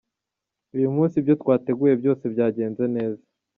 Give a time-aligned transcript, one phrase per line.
[0.75, 3.23] Uyu munsi ibyo twateguye byose byagenze neza.